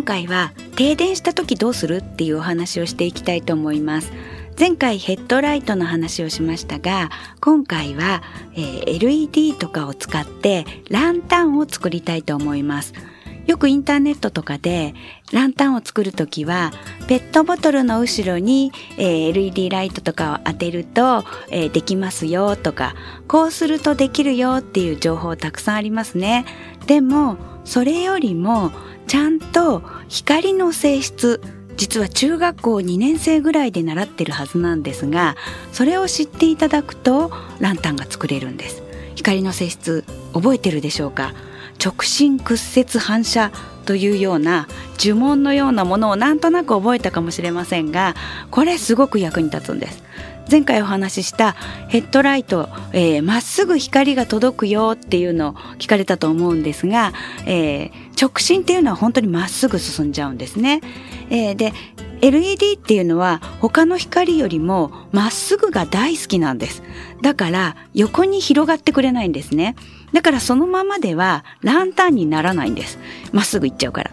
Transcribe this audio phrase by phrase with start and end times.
[0.00, 4.10] 今回は停電した時どうするっていうお話をしていきたいと思います。
[4.58, 8.22] 前回ヘッドライトの話をしましたが今回は、
[8.54, 12.94] えー、LED とかを使ってランタンを作りたいと思います。
[13.46, 14.94] よくインターネットとかで
[15.32, 16.72] ランタンを作るときは
[17.06, 22.94] ペットボトルの後ろに、えー、LED ライトとかを当てると、えー、できますよとか
[23.28, 26.46] こうするとできるよっていう情報たくさんありますね。
[26.86, 28.72] でもそれよりも
[29.10, 31.42] ちゃんと光の性質
[31.76, 35.34] 実は中学校2年生ぐらいで習ってるはずなんですが
[35.72, 38.84] それを知っていただくとランタンが作れるんです。
[39.16, 41.34] 光の性質覚えてるでしょうか？
[41.84, 43.50] 直進屈折反射
[43.84, 44.68] というような
[45.00, 48.14] 呪文のようなものをなんとなく覚えたかもしれませんが
[48.52, 50.04] これすごく役に立つんです。
[50.50, 51.52] 前回お話しした
[51.88, 57.12] ヘッドライトま、えー、っすぐ光が届くよっていうのを聞かれたと思うんですが、
[57.46, 57.90] えー、
[58.20, 60.80] 直進っていうのは本当にまっすぐ進んじゃうんですね。
[61.30, 61.72] えー、で
[62.20, 66.82] LED っていうのは他の光よりもまっすぐが大好きなんです。
[67.22, 69.76] だから横に広がってくれないんですね。
[70.12, 72.98] だからそのままではランタンにならないんです。
[73.32, 74.10] まっすぐ行っちゃうから。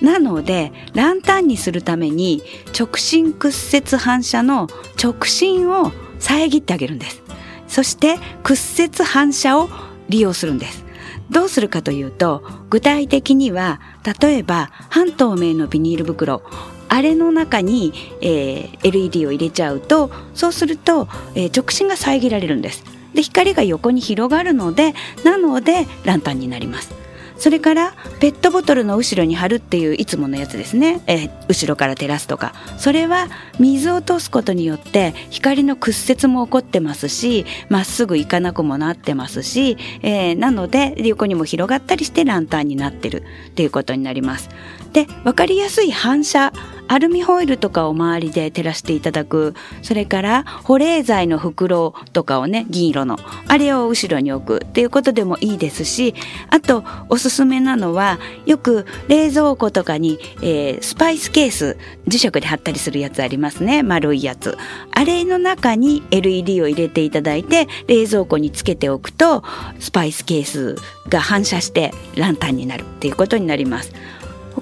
[0.00, 2.42] なので、ランタンにするために
[2.78, 4.68] 直進屈折反射の
[5.02, 7.22] 直進を遮ってあげるんです。
[7.68, 9.68] そして屈折反射を
[10.08, 10.84] 利用するんです。
[11.30, 13.80] どうするかというと、具体的には、
[14.20, 16.42] 例えば半透明のビニール袋、
[16.88, 22.82] あれの中に、えー、LED を入れちゃうと、そうすると、えー、直進が遮られるんです。
[23.14, 24.94] で、光が横に広がるので、
[25.24, 26.99] なのでランタンになります。
[27.40, 32.52] それからペットボトルの後ろに貼るっていういつものやつですね、え、後ろから照らすとか。
[32.76, 33.28] それは
[33.58, 44.50] 水を通すことによって光の屈折も起こってますしまっすぐ行かなくもなってますし、えー、なので横にも広がったりしてランタンになってるっていうことになります。
[44.92, 46.52] で分かりやすい反射
[46.90, 49.54] アルミホイルとかを周りで照らしていただく。
[49.80, 53.16] それから保冷剤の袋とかをね銀色の。
[53.46, 56.14] あれを後ろに置くっていうことでもいいですし
[56.50, 61.76] あとおすすめなのはよく冷蔵庫とかに、えー、スパイスケース
[62.08, 63.84] 磁石で貼ったりするやつありますね。
[63.84, 64.58] 丸いやつ。
[64.90, 69.44] あれの中に LED を入れていただいて冷蔵庫につけておくと
[69.78, 70.74] スパイスケース
[71.08, 73.92] が反射してランタンになるっていうことになります。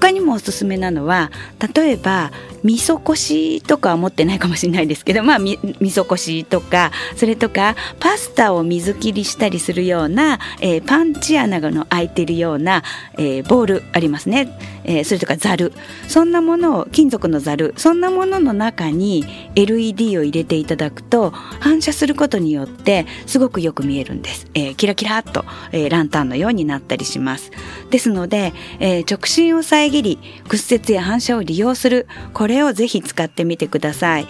[0.00, 1.30] 他にもおすすめなのは
[1.74, 2.30] 例えば
[2.64, 12.82] 味噌こしとかは持ってないかもしれないですけどまあ味噌こしとかそれとかパスタを水切りしたりするような、えー、パンチ穴の開いてるような、
[13.14, 15.72] えー、ボールありますね、えー、それとかざる。
[16.08, 17.74] そんなものを金属のざる。
[17.76, 27.50] そんなものの中に LED を入れていただくと反射することによってすごくよく見えるんです、えー、キラキラっと、えー、ランタンのようになったりします。
[27.90, 30.18] ですので、えー、直進を遮り
[30.48, 32.06] 屈折や反射を利用する。
[32.32, 34.26] これをぜひ使ってみてください。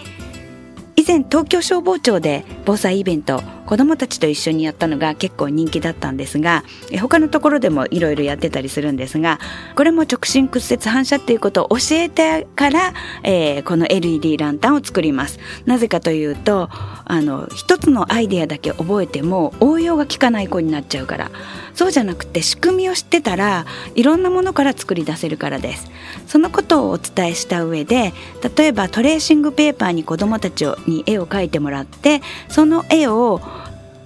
[0.97, 6.65] 以前東京消防庁で防災イベント子どもたちと一緒にやったのが結構人気だったんですが
[7.03, 9.39] 他のところでもいろいろやってたりするんですが
[9.77, 12.95] これも直進屈折反射っていうことを教えてから、
[13.25, 15.39] えー、この LED ランタンを作ります。
[15.67, 21.31] なぜかというとあの一つのアイデアだけ覚えても応用が効かない子になっちゃうから。
[21.75, 25.89] そうじゃなくて仕組みを知ってたらいろんなものから作り出せるからです。
[26.27, 28.13] そのことをお伝えした上で
[28.57, 33.41] 例えばトレーシングペーパーに子どもたちに絵を描いてもらってその絵を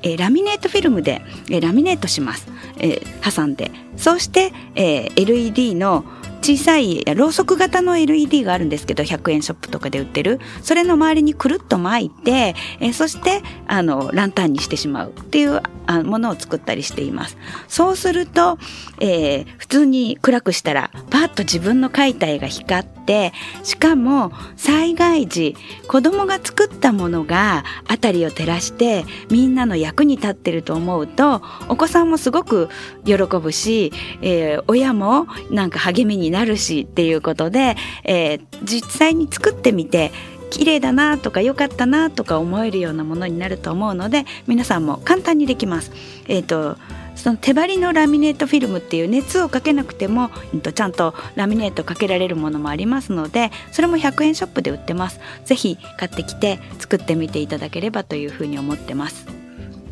[0.03, 2.47] えラミネートフィルムで、えラミネートします、
[2.79, 3.71] え挟んで。
[3.97, 6.05] そうして、え LED の
[6.43, 10.41] 小さいろうそく型の LED があるんですけど100円ショップとかで売ってる。
[10.61, 15.63] それの周りにくるっと巻いてえそしてあのランタンにしてしまうっていう
[15.95, 17.37] あものを作ったりしています。
[17.69, 18.59] そうすると、
[19.01, 25.57] えー、普通に暗くしたらパッと自分の描いた絵が光ってしかも災害時
[25.89, 32.69] 子供が作ったものが辺りを照らしてみんなの役に立ってると思うとお子さんもすごく
[33.05, 33.93] 喜ぶし、
[34.23, 40.13] えー、親もなんか励みになるしっていうことで、えー、実際に作ってみて
[40.53, 45.91] 綺麗だなとか良かったなとか思えるようなものになると思うので皆さんも簡単にできます。
[46.29, 46.77] えーと、
[47.17, 55.21] その手張りのラミネートフィルムっていう熱をかけなくても、えー、とちゃんとラミネートかけられるものもありますのでそれも100円ショップで売ってます。
[55.47, 59.27] ぜひ買ってきて作ってみていただければというふうに思ってます。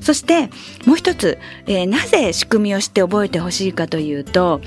[0.02, 0.50] そして
[0.86, 4.60] もう一つ、えー、なぜ仕組みをして覚えてほしいかというと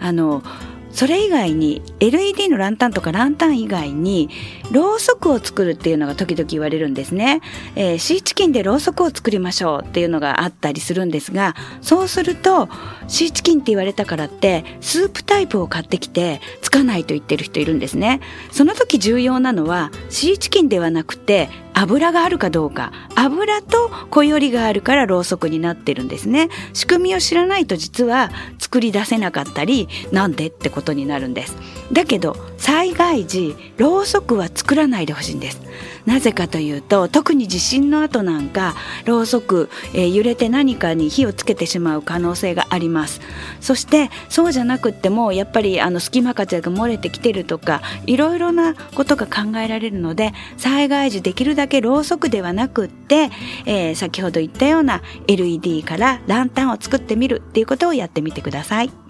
[0.00, 0.42] あの
[0.92, 4.28] それ以外に LED のランタンとかランタン以外に
[4.70, 7.40] ろうそくを作るっていうのが時々言われるんですね、
[7.76, 12.68] えー、シーチキンでろうそくを作りましょうっていうのがあったりするんですがそうすると
[13.08, 18.20] シーチキンって言われたからってスープタイプを買ってきてつかないと言ってる人いるんですね。
[18.50, 21.48] その時重要なのはシーチキンではなくて
[21.80, 22.92] 油があるかどうか。
[23.14, 26.48] 油と小よりがあるからろうそくになってるんですね。
[26.74, 31.56] 仕組みを知らないと実は作り出せなかったりなんでってことになるんです。
[31.92, 35.60] だけど災害時ろうそくは作らないでほしいんです
[36.06, 38.74] なぜかというと特に地震の後なんか
[39.06, 43.20] ろうそく、えー、揺れて何かに火をつけてしまう可能性があります
[43.60, 53.30] そしてそうじゃなくってもやっぱりあの隙間風が漏れてきてるとかいろいろなことが考えられるので災害時できるだけろうそくではなくって、
[53.64, 59.09] えー、先ほど言ったような LED からランタンを作ってみるっていうことをやってみてください。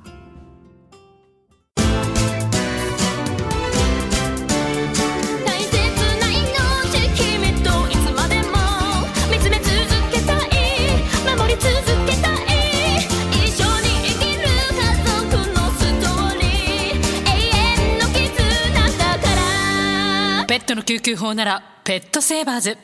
[20.70, 22.78] トの救急法ならペットセーバーズ。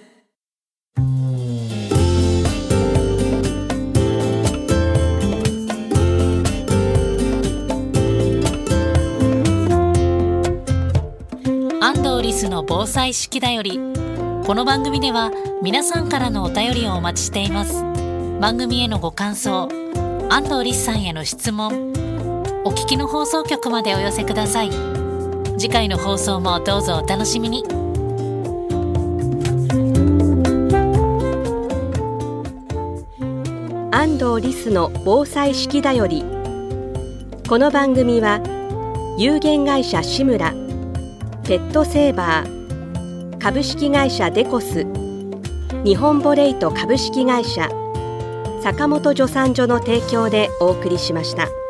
[11.80, 15.30] 安藤リスの防災式だよりこの番組では
[15.62, 17.84] 皆さんからのお便りをお待ちしています。
[18.40, 19.68] 番組へのご感想
[20.28, 21.92] 安藤リスさんへの質問
[22.64, 25.05] お聞きの放送局までお寄せください。
[25.58, 27.64] 次回の放送もどうぞお楽しみに
[33.90, 36.22] 安藤リスの防災式だより
[37.48, 38.42] この番組は
[39.18, 40.52] 有限会社志村
[41.44, 44.84] ペットセーバー株式会社デコス
[45.84, 47.70] 日本ボレイト株式会社
[48.62, 51.65] 坂本助産所の提供でお送りしました。